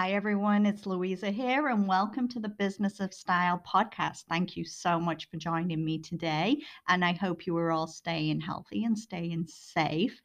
[0.00, 0.64] Hi, everyone.
[0.64, 4.26] It's Louisa here, and welcome to the Business of Style podcast.
[4.28, 6.58] Thank you so much for joining me today.
[6.86, 10.22] And I hope you are all staying healthy and staying safe.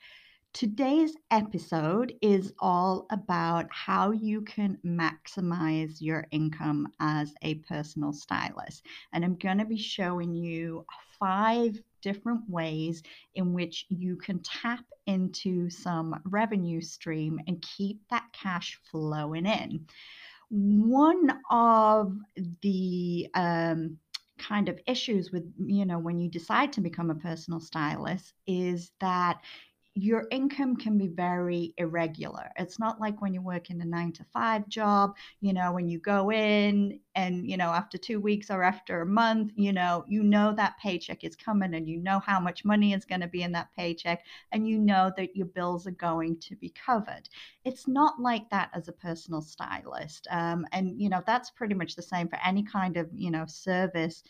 [0.54, 8.86] Today's episode is all about how you can maximize your income as a personal stylist.
[9.12, 10.86] And I'm going to be showing you
[11.20, 13.02] five different ways
[13.34, 19.86] in which you can tap into some revenue stream and keep that cash flowing in.
[20.50, 22.16] One of
[22.62, 23.98] the um,
[24.38, 28.92] kind of issues with, you know, when you decide to become a personal stylist is
[29.00, 29.40] that
[29.96, 32.50] your income can be very irregular.
[32.58, 35.88] It's not like when you work in a nine to five job, you know, when
[35.88, 40.04] you go in and, you know, after two weeks or after a month, you know,
[40.08, 43.28] you know that paycheck is coming and you know how much money is going to
[43.28, 47.30] be in that paycheck and you know that your bills are going to be covered.
[47.64, 50.28] It's not like that as a personal stylist.
[50.32, 53.46] Um, and, you know, that's pretty much the same for any kind of, you know,
[53.48, 54.24] service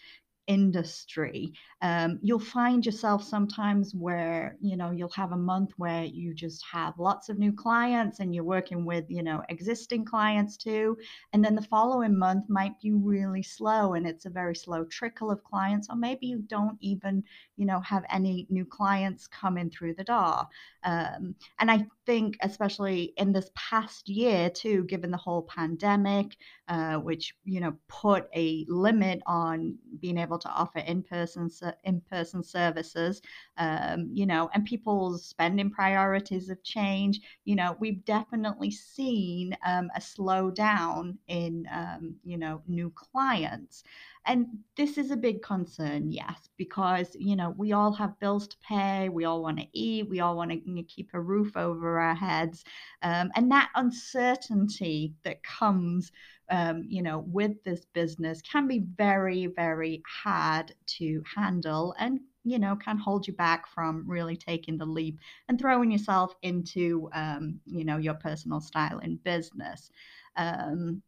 [0.47, 6.33] industry um, you'll find yourself sometimes where you know you'll have a month where you
[6.33, 10.97] just have lots of new clients and you're working with you know existing clients too
[11.31, 15.31] and then the following month might be really slow and it's a very slow trickle
[15.31, 17.23] of clients or maybe you don't even
[17.55, 20.45] you know have any new clients coming through the door
[20.83, 26.35] um, and i think especially in this past year too given the whole pandemic
[26.67, 31.49] uh, which you know put a limit on being able to offer in-person
[31.83, 33.21] in-person services
[33.57, 37.23] um, you know and people's spending priorities have changed.
[37.45, 43.83] You know we've definitely seen um, a slowdown in um, you know new clients
[44.25, 48.57] and this is a big concern, yes, because, you know, we all have bills to
[48.67, 52.15] pay, we all want to eat, we all want to keep a roof over our
[52.15, 52.63] heads.
[53.01, 56.11] Um, and that uncertainty that comes,
[56.49, 62.59] um, you know, with this business can be very, very hard to handle and you
[62.59, 65.17] know can hold you back from really taking the leap
[65.47, 69.89] and throwing yourself into um, you know your personal style in business
[70.35, 71.01] um,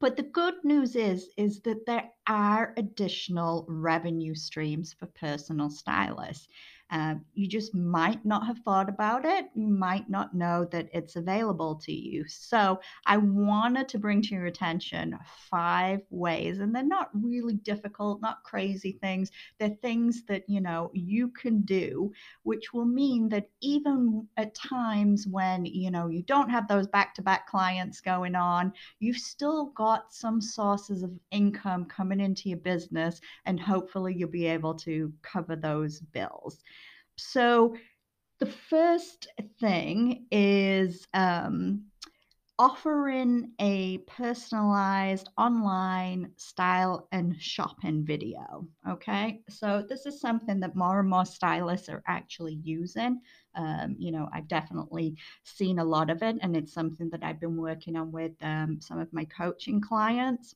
[0.00, 6.48] but the good news is is that there are additional revenue streams for personal stylists
[6.94, 9.46] um, you just might not have thought about it.
[9.56, 12.24] You might not know that it's available to you.
[12.28, 15.18] So I wanted to bring to your attention
[15.50, 19.32] five ways, and they're not really difficult, not crazy things.
[19.58, 22.12] They're things that you know you can do,
[22.44, 27.48] which will mean that even at times when you know you don't have those back-to-back
[27.48, 33.58] clients going on, you've still got some sources of income coming into your business, and
[33.58, 36.62] hopefully you'll be able to cover those bills.
[37.16, 37.76] So
[38.40, 39.28] the first
[39.60, 41.84] thing is um,
[42.58, 48.66] offering a personalized online style and shopping video.
[48.88, 53.20] Okay, so this is something that more and more stylists are actually using.
[53.56, 57.40] Um, you know, I've definitely seen a lot of it, and it's something that I've
[57.40, 60.54] been working on with um, some of my coaching clients.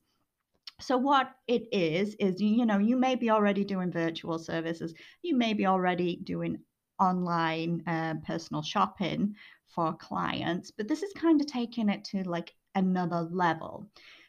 [0.81, 5.37] So what it is is you know you may be already doing virtual services, you
[5.37, 6.59] may be already doing
[7.01, 9.35] online uh, personal shopping
[9.69, 13.89] for clients, but this is kind of taking it to like another level.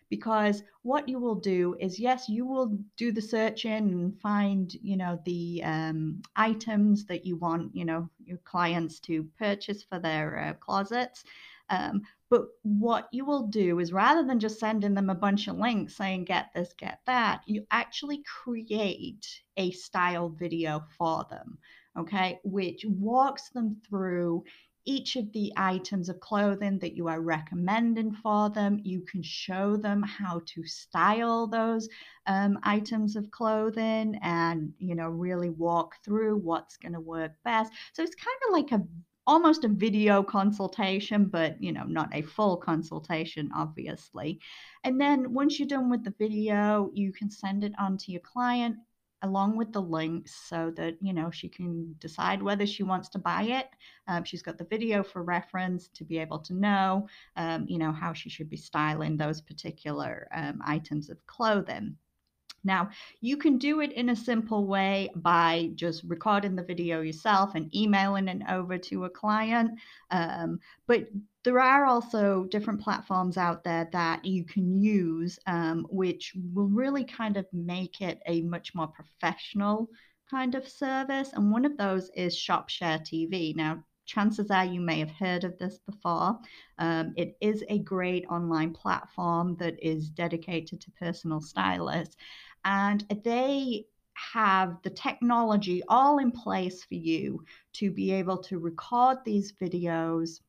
[0.09, 4.97] Because what you will do is yes you will do the searching and find you
[4.97, 10.39] know the um, items that you want you know your clients to purchase for their
[10.39, 11.23] uh, closets.
[11.69, 15.57] Um, but what you will do is rather than just sending them a bunch of
[15.57, 19.25] links saying, get this, get that, you actually create
[19.57, 21.57] a style video for them,
[21.97, 24.43] okay, which walks them through
[24.85, 28.79] each of the items of clothing that you are recommending for them.
[28.83, 31.89] You can show them how to style those
[32.27, 37.71] um, items of clothing and, you know, really walk through what's going to work best.
[37.93, 38.87] So it's kind of like a
[39.29, 44.39] almost a video consultation, but you know, not a full consultation, obviously.
[44.83, 48.21] And then once you're done with the video, you can send it on to your
[48.21, 48.77] client
[49.21, 53.19] along with the links so that you know she can decide whether she wants to
[53.19, 53.67] buy it
[54.07, 57.05] um, she's got the video for reference to be able to know
[57.35, 61.97] um, you know how she should be styling those particular um, items of clothing
[62.63, 62.89] now,
[63.21, 67.73] you can do it in a simple way by just recording the video yourself and
[67.75, 69.71] emailing it over to a client.
[70.11, 71.07] Um, but
[71.43, 77.05] there are also different platforms out there that you can use, um, which will really
[77.05, 79.89] kind of make it a much more professional
[80.29, 81.31] kind of service.
[81.33, 83.55] And one of those is ShopShare TV.
[83.55, 86.37] Now, chances are you may have heard of this before.
[86.79, 92.15] Um, it is a great online platform that is dedicated to personal stylists,
[92.65, 93.85] and they
[94.33, 100.41] have the technology all in place for you to be able to record these videos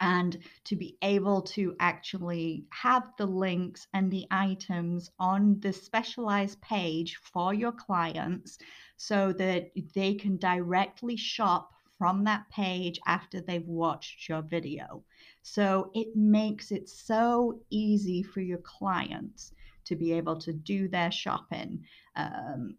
[0.00, 6.60] and to be able to actually have the links and the items on the specialized
[6.60, 8.58] page for your clients
[8.96, 15.02] so that they can directly shop from that page after they've watched your video.
[15.42, 19.52] So it makes it so easy for your clients
[19.86, 21.84] to be able to do their shopping.
[22.14, 22.76] Um,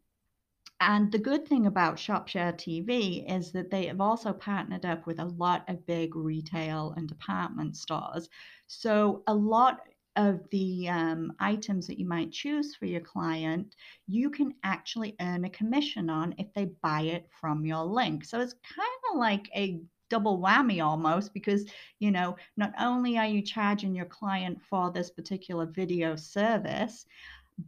[0.79, 5.19] and the good thing about ShopShare TV is that they have also partnered up with
[5.19, 8.29] a lot of big retail and department stores.
[8.67, 9.81] So a lot
[10.17, 13.75] of the um, items that you might choose for your client,
[14.07, 18.25] you can actually earn a commission on if they buy it from your link.
[18.25, 21.65] So it's kind of like a double whammy almost because
[21.99, 27.05] you know not only are you charging your client for this particular video service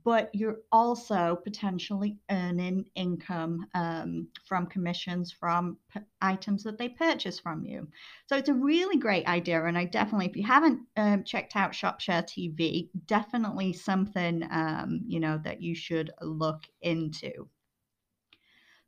[0.04, 7.40] but you're also potentially earning income um, from commissions from p- items that they purchase
[7.40, 7.88] from you.
[8.28, 9.64] So it's a really great idea.
[9.66, 15.20] And I definitely, if you haven't um, checked out ShopShare TV, definitely something, um, you
[15.20, 17.48] know, that you should look into.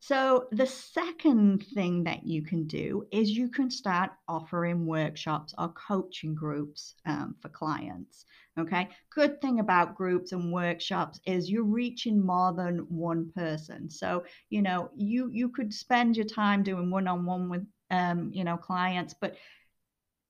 [0.03, 5.69] So, the second thing that you can do is you can start offering workshops or
[5.73, 8.25] coaching groups um, for clients.
[8.57, 8.89] Okay.
[9.13, 13.91] Good thing about groups and workshops is you're reaching more than one person.
[13.91, 18.31] So, you know, you you could spend your time doing one on one with um,
[18.33, 19.35] you know, clients, but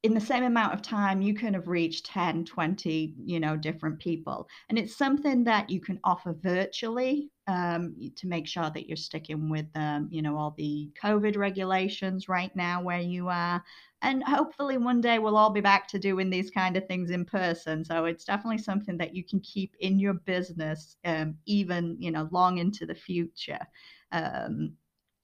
[0.03, 3.99] in the same amount of time you can have reached 10 20 you know different
[3.99, 8.95] people and it's something that you can offer virtually um, to make sure that you're
[8.95, 13.63] sticking with um, you know all the covid regulations right now where you are.
[14.03, 17.23] And hopefully one day we'll all be back to doing these kind of things in
[17.23, 17.85] person.
[17.85, 22.29] So it's definitely something that you can keep in your business um, even you know
[22.31, 23.59] long into the future.
[24.11, 24.73] Um,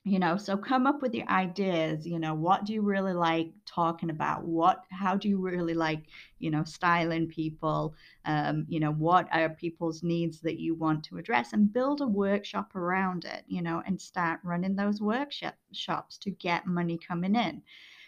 [0.08, 3.52] you know so come up with your ideas you know what do you really like
[3.78, 4.44] talking about?
[4.44, 6.04] What how do you really like
[6.40, 7.94] you know styling people?
[8.26, 11.54] Um, you know what are people's needs that you want to address?
[11.54, 16.66] And build a workshop around it you know and start running those workshops to get
[16.66, 17.62] money coming in.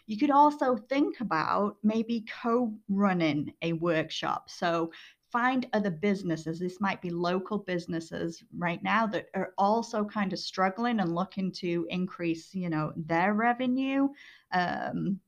[0.07, 4.49] You could also think about maybe co running a workshop.
[4.49, 4.91] So
[5.31, 6.59] find other businesses.
[6.59, 11.51] This might be local businesses right now that are also kind of struggling and looking
[11.53, 14.09] to increase, you know, their revenue.
[14.51, 15.19] Um,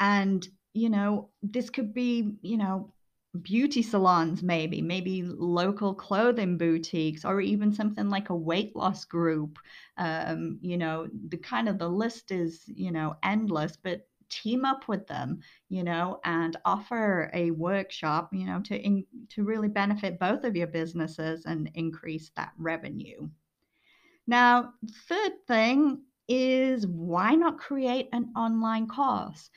[0.00, 2.92] and you know, this could be, you know,
[3.42, 9.58] beauty salons, maybe, maybe local clothing boutiques, or even something like a weight loss group.
[9.96, 14.88] Um, you know, the kind of the list is, you know, endless, but team up
[14.88, 20.18] with them, you know, and offer a workshop, you know, to in, to really benefit
[20.18, 23.28] both of your businesses and increase that revenue.
[24.26, 24.72] Now,
[25.08, 29.50] third thing is why not create an online course?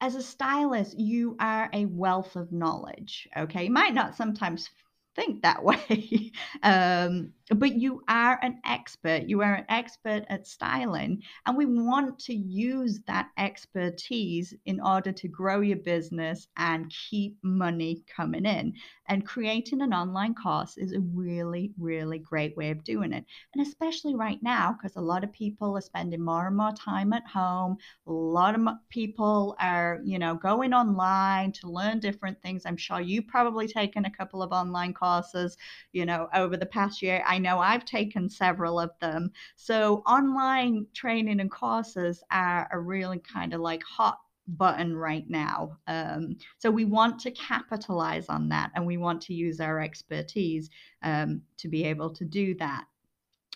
[0.00, 3.28] As a stylist, you are a wealth of knowledge.
[3.36, 3.64] Okay.
[3.64, 4.68] You might not sometimes
[5.14, 6.32] think that way.
[6.62, 9.22] um, but you are an expert.
[9.26, 11.22] You are an expert at styling.
[11.46, 17.38] And we want to use that expertise in order to grow your business and keep
[17.42, 18.74] money coming in.
[19.08, 23.24] And creating an online course is a really, really great way of doing it.
[23.54, 27.14] And especially right now, because a lot of people are spending more and more time
[27.14, 27.78] at home.
[28.06, 32.66] A lot of people are, you know, going online to learn different things.
[32.66, 35.56] I'm sure you've probably taken a couple of online courses,
[35.92, 37.22] you know, over the past year.
[37.26, 39.30] I know I've taken several of them.
[39.56, 45.76] So online training and courses are a really kind of like hot button right now.
[45.86, 50.70] Um, so we want to capitalize on that and we want to use our expertise
[51.02, 52.84] um, to be able to do that.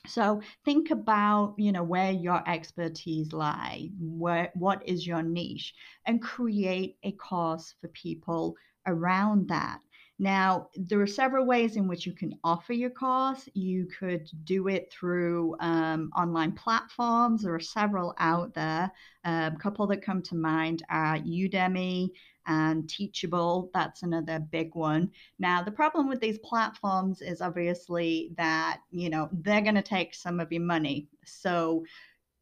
[0.07, 5.75] So think about, you know, where your expertise lie, where what is your niche,
[6.07, 8.57] and create a course for people
[8.87, 9.81] around that.
[10.19, 13.49] Now, there are several ways in which you can offer your course.
[13.54, 17.42] You could do it through um, online platforms.
[17.42, 18.92] There are several out there.
[19.25, 22.11] Um, a couple that come to mind are Udemy
[22.47, 23.71] and Teachable.
[23.73, 25.11] That's another big one.
[25.38, 30.14] Now, the problem with these platforms is obviously that, you know, they're going to take
[30.14, 31.09] some of your money.
[31.25, 31.85] So,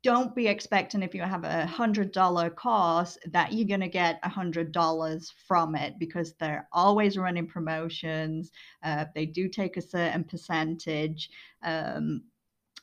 [0.03, 4.19] don't be expecting if you have a hundred dollar course that you're going to get
[4.23, 8.51] a hundred dollars from it because they're always running promotions
[8.83, 11.31] uh, they do take a certain percentage
[11.63, 12.23] um,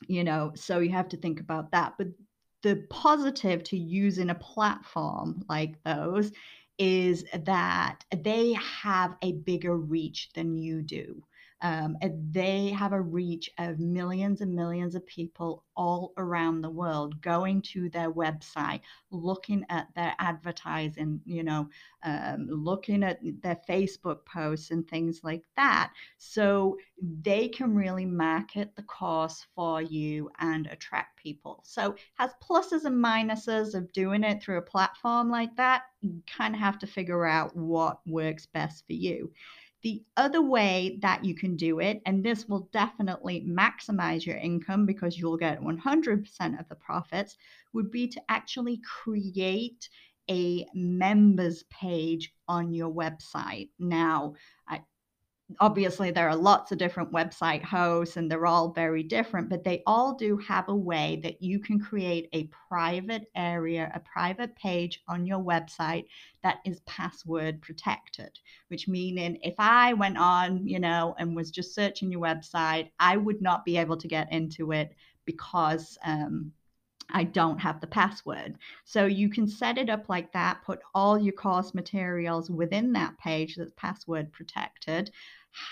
[0.06, 2.08] you know so you have to think about that but
[2.62, 6.32] the positive to using a platform like those
[6.78, 11.22] is that they have a bigger reach than you do.
[11.60, 11.96] Um,
[12.30, 17.62] they have a reach of millions and millions of people all around the world going
[17.62, 21.68] to their website, looking at their advertising, you know,
[22.04, 25.92] um, looking at their Facebook posts and things like that.
[26.18, 26.76] So
[27.22, 31.60] they can really market the course for you and attract people.
[31.64, 35.82] So has pluses and minuses of doing it through a platform like that.
[36.00, 39.32] You kind of have to figure out what works best for you.
[39.82, 44.86] The other way that you can do it, and this will definitely maximize your income
[44.86, 47.36] because you'll get 100% of the profits,
[47.72, 49.88] would be to actually create
[50.30, 53.70] a members page on your website.
[53.78, 54.34] Now,
[54.68, 54.82] I,
[55.60, 59.82] obviously there are lots of different website hosts and they're all very different but they
[59.86, 65.02] all do have a way that you can create a private area a private page
[65.08, 66.04] on your website
[66.42, 68.30] that is password protected
[68.68, 73.16] which meaning if i went on you know and was just searching your website i
[73.16, 76.52] would not be able to get into it because um,
[77.10, 78.58] I don't have the password.
[78.84, 83.16] So you can set it up like that, put all your course materials within that
[83.18, 85.10] page that's password protected,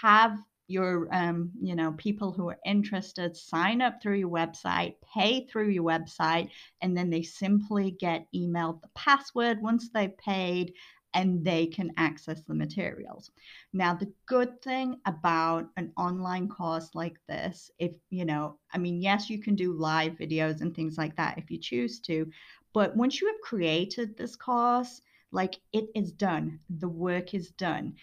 [0.00, 0.38] have
[0.68, 5.68] your um, you know people who are interested sign up through your website pay through
[5.68, 6.50] your website
[6.82, 10.72] and then they simply get emailed the password once they've paid
[11.16, 13.32] and they can access the materials.
[13.72, 19.00] Now the good thing about an online course like this if you know i mean
[19.02, 22.30] yes you can do live videos and things like that if you choose to
[22.72, 26.60] but once you have created this course like it is done.
[26.78, 27.94] The work is done.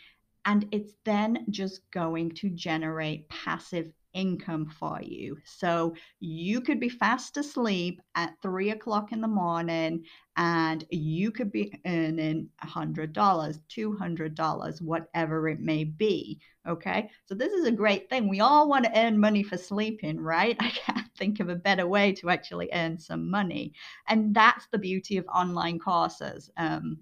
[0.46, 5.38] And it's then just going to generate passive income for you.
[5.46, 10.04] So you could be fast asleep at three o'clock in the morning
[10.38, 16.40] and you could be earning a $100, $200, whatever it may be.
[16.68, 17.10] Okay.
[17.26, 18.30] So this is a great thing.
[18.30, 20.56] We all want to earn money for sleeping, right?
[20.60, 23.74] I can't think of a better way to actually earn some money.
[24.08, 26.50] And that's the beauty of online courses.
[26.58, 27.00] Um,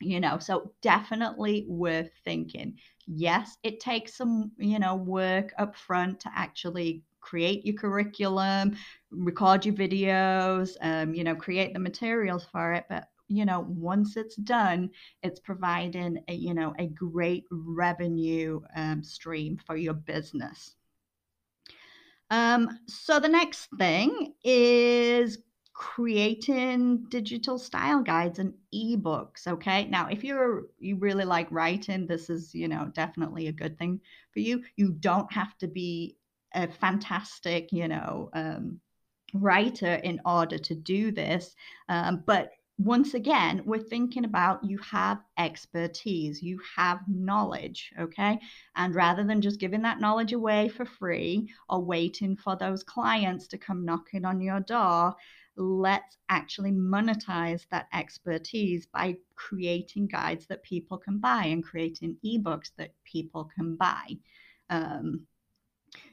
[0.00, 6.20] you know so definitely worth thinking yes it takes some you know work up front
[6.20, 8.76] to actually create your curriculum
[9.10, 14.16] record your videos um, you know create the materials for it but you know once
[14.16, 14.90] it's done
[15.22, 20.76] it's providing a you know a great revenue um, stream for your business.
[22.30, 25.38] Um, so the next thing is
[25.74, 32.30] creating digital style guides and ebooks okay now if you're you really like writing this
[32.30, 34.00] is you know definitely a good thing
[34.32, 36.16] for you you don't have to be
[36.54, 38.80] a fantastic you know um,
[39.34, 41.56] writer in order to do this
[41.88, 48.40] um, but once again, we're thinking about you have expertise, you have knowledge, okay?
[48.74, 53.46] And rather than just giving that knowledge away for free or waiting for those clients
[53.48, 55.14] to come knocking on your door,
[55.56, 62.70] let's actually monetize that expertise by creating guides that people can buy and creating ebooks
[62.76, 64.06] that people can buy.
[64.70, 65.26] Um,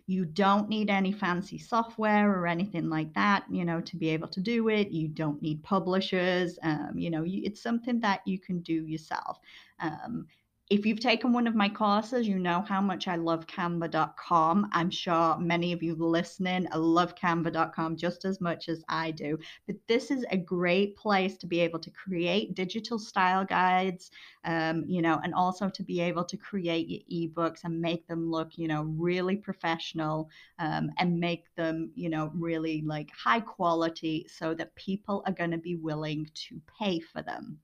[0.06, 4.28] you don't need any fancy software or anything like that, you know, to be able
[4.28, 4.92] to do it.
[4.92, 6.60] You don't need publishers.
[6.64, 9.40] Um, you know, you, it's something that you can do yourself.
[9.80, 10.28] Um,
[10.72, 14.70] if you've taken one of my courses, you know how much I love canva.com.
[14.72, 19.38] I'm sure many of you listening love canva.com just as much as I do.
[19.68, 24.12] But this is a great place to be able to create digital style guides,
[24.46, 28.32] um, you know, and also to be able to create your ebooks and make them
[28.32, 34.26] look, you know, really professional um, and make them, you know, really like high quality
[34.30, 37.60] so that people are going to be willing to pay for them.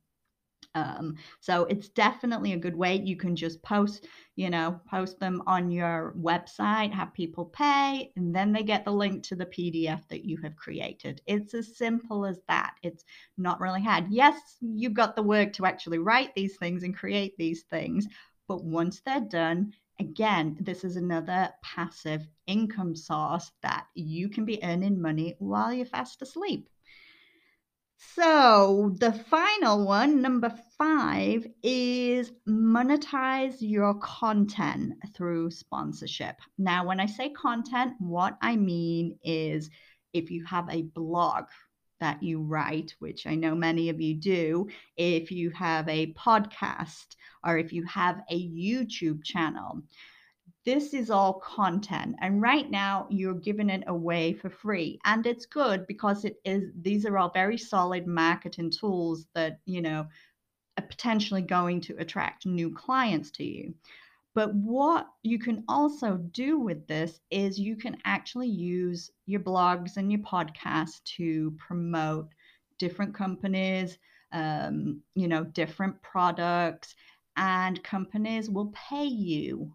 [0.77, 2.95] Um, so it's definitely a good way.
[2.95, 4.05] You can just post,
[4.35, 8.91] you know, post them on your website, have people pay, and then they get the
[8.91, 11.21] link to the PDF that you have created.
[11.25, 12.75] It's as simple as that.
[12.83, 13.03] It's
[13.37, 14.05] not really hard.
[14.09, 18.07] Yes, you've got the work to actually write these things and create these things,
[18.47, 24.63] but once they're done, again, this is another passive income source that you can be
[24.63, 26.69] earning money while you're fast asleep.
[27.99, 36.35] So the final one, number five, is monetize your content through sponsorship.
[36.59, 39.71] Now, when I say content, what I mean is
[40.13, 41.45] if you have a blog
[41.99, 47.15] that you write, which I know many of you do, if you have a podcast,
[47.43, 49.81] or if you have a YouTube channel,
[50.67, 55.45] this is all content and right now you're giving it away for free and it's
[55.45, 60.05] good because it is these are all very solid marketing tools that you know
[60.77, 63.73] are potentially going to attract new clients to you.
[64.35, 69.95] But what you can also do with this is you can actually use your blogs
[69.95, 72.27] and your podcasts to promote
[72.77, 73.97] different companies
[74.33, 76.93] um, you know different products
[77.37, 79.71] and companies will pay you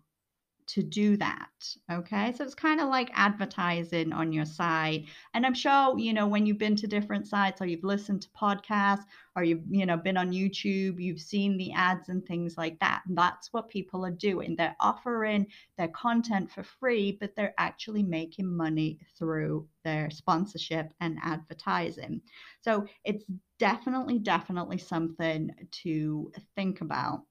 [0.73, 1.51] to do that.
[1.91, 2.33] Okay.
[2.33, 5.07] So it's kind of like advertising on your site.
[5.35, 8.29] And I'm sure, you know, when you've been to different sites or you've listened to
[8.31, 9.05] podcasts
[9.37, 13.03] or you've, you know, been on YouTube, you've seen the ads and things like that.
[13.07, 14.57] And That's what people are doing.
[14.57, 21.19] They're offering their content for free, but they're actually making money through their sponsorship and
[21.23, 22.23] advertising.
[22.63, 23.25] So it's
[23.59, 25.51] definitely, definitely something
[25.83, 27.25] to think about.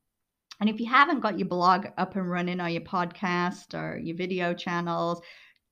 [0.62, 4.16] And if you haven't got your blog up and running or your podcast or your
[4.16, 5.20] video channels,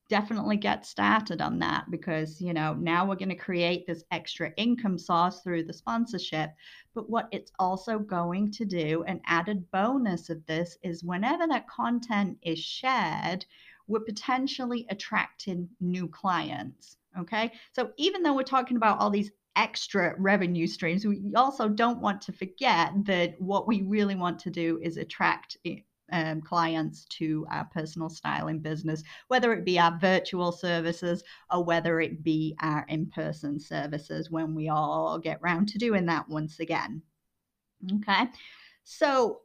[0.08, 4.52] definitely get started on that because you know now we're going to create this extra
[4.56, 6.50] income source through the sponsorship.
[6.92, 11.68] But what it's also going to do an added bonus of this is whenever that
[11.68, 13.46] content is shared
[13.86, 17.52] we're potentially attracting new clients okay?
[17.72, 22.22] So even though we're talking about all these extra revenue streams, we also don't want
[22.22, 25.76] to forget that what we really want to do is attract eh,
[26.12, 32.00] um, clients to our personal styling business, whether it be our virtual services or whether
[32.00, 36.58] it be our in person services when we all get round to doing that once
[36.58, 37.02] again.
[37.96, 38.24] Okay.
[38.84, 39.42] So,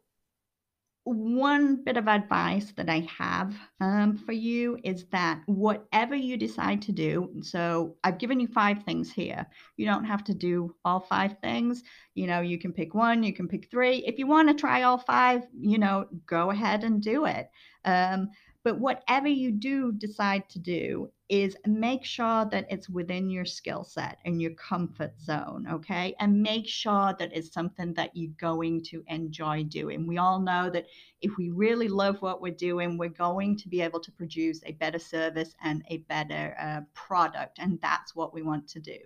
[1.06, 6.82] one bit of advice that I have um, for you is that whatever you decide
[6.84, 9.46] to do, so I've given you five things here.
[9.78, 11.84] You don't have to do all five things.
[12.16, 13.98] You know, you can pick one, you can pick three.
[13.98, 17.52] If you want to try all five, you know, go ahead and do it.
[17.86, 18.30] Um,
[18.66, 23.84] but whatever you do decide to do is make sure that it's within your skill
[23.84, 26.16] set and your comfort zone, okay?
[26.20, 30.08] And make sure that it's something that you're going to enjoy doing.
[30.08, 30.88] We all know that
[31.22, 34.72] if we really love what we're doing, we're going to be able to produce a
[34.74, 37.60] better service and a better uh, product.
[37.60, 38.98] And that's what we want to do,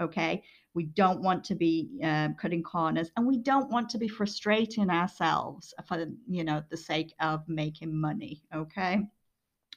[0.00, 0.42] okay?
[0.74, 4.88] We don't want to be uh, cutting corners, and we don't want to be frustrating
[4.88, 8.42] ourselves for you know the sake of making money.
[8.54, 9.02] Okay,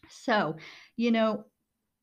[0.10, 0.56] so
[0.96, 1.44] you know,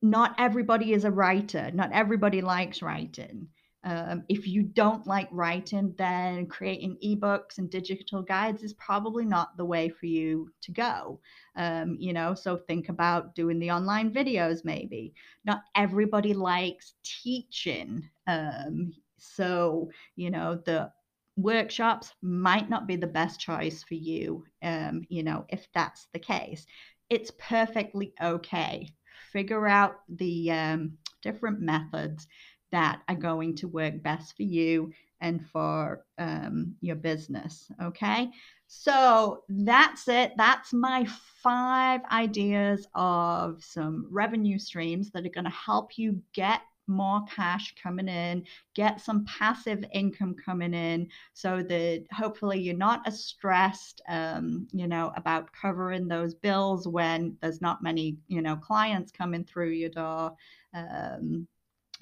[0.03, 1.71] not everybody is a writer.
[1.73, 3.49] Not everybody likes writing.
[3.85, 9.57] Um, if you don't like writing, then creating ebooks and digital guides is probably not
[9.57, 11.21] the way for you to go.
[11.57, 15.15] Um, you know, so think about doing the online videos, maybe.
[15.45, 18.09] Not everybody likes teaching.
[18.27, 20.93] Um, so, you know, the
[21.37, 26.19] workshops might not be the best choice for you, um, you know, if that's the
[26.19, 26.67] case.
[27.11, 28.89] It's perfectly okay.
[29.33, 32.27] Figure out the um, different methods
[32.73, 37.71] that are going to work best for you and for um, your business.
[37.81, 38.31] Okay.
[38.67, 40.33] So that's it.
[40.37, 41.07] That's my
[41.43, 47.75] five ideas of some revenue streams that are going to help you get more cash
[47.81, 54.01] coming in, get some passive income coming in so that hopefully you're not as stressed,
[54.09, 59.45] um, you know, about covering those bills when there's not many, you know, clients coming
[59.45, 60.35] through your door.
[60.75, 61.47] Um,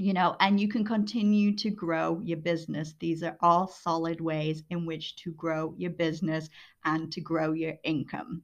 [0.00, 2.94] you know, and you can continue to grow your business.
[2.98, 6.48] These are all solid ways in which to grow your business
[6.86, 8.42] and to grow your income.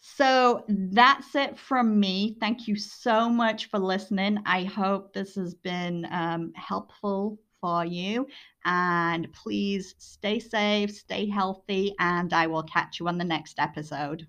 [0.00, 2.36] So that's it from me.
[2.40, 4.38] Thank you so much for listening.
[4.44, 8.26] I hope this has been um, helpful for you.
[8.64, 14.26] And please stay safe, stay healthy, and I will catch you on the next episode.